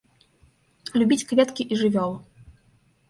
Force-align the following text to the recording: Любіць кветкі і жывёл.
Любіць 1.01 1.27
кветкі 1.33 1.63
і 1.71 1.81
жывёл. 1.83 2.11